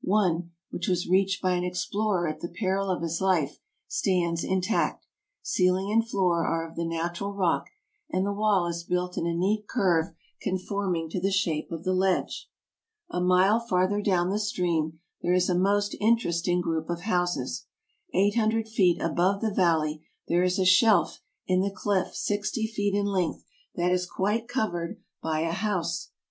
One, 0.00 0.52
which 0.70 0.88
was 0.88 1.06
reached 1.06 1.42
by 1.42 1.50
an 1.52 1.64
explorer 1.64 2.26
at 2.26 2.40
the 2.40 2.48
peril 2.48 2.88
of 2.88 3.02
his 3.02 3.20
life, 3.20 3.58
stands 3.88 4.42
intact; 4.42 5.04
ceiling 5.42 5.92
and 5.92 6.08
floor 6.08 6.46
are 6.46 6.66
of 6.66 6.76
the 6.76 6.86
natural 6.86 7.34
rock, 7.34 7.66
and 8.08 8.24
the 8.24 8.32
wall 8.32 8.66
is 8.66 8.84
built 8.84 9.18
in 9.18 9.26
a 9.26 9.34
neat 9.34 9.68
curve 9.68 10.14
conforming 10.40 11.10
to 11.10 11.20
the 11.20 11.30
shape 11.30 11.70
of 11.70 11.84
the 11.84 11.92
ledge. 11.92 12.48
A 13.10 13.20
mile 13.20 13.60
farther 13.60 14.00
down 14.00 14.30
the 14.30 14.38
stream 14.38 14.98
there 15.20 15.34
is 15.34 15.50
a 15.50 15.54
most 15.54 15.94
interest 16.00 16.48
AMERICA 16.48 16.56
57 16.56 16.56
ing 16.56 16.60
group 16.62 16.88
of 16.88 17.00
houses. 17.04 17.66
Eight 18.14 18.34
hundred 18.34 18.70
feet 18.70 18.98
above 18.98 19.42
the 19.42 19.52
valley 19.52 20.06
there 20.26 20.42
is 20.42 20.58
a 20.58 20.64
shelf 20.64 21.20
in 21.46 21.60
the 21.60 21.70
cliff 21.70 22.14
sixty 22.14 22.66
feet 22.66 22.94
in 22.94 23.04
length 23.04 23.44
that 23.74 23.92
is 23.92 24.06
quite 24.06 24.48
covered 24.48 25.02
by 25.22 25.40
a 25.40 25.52
house. 25.52 26.12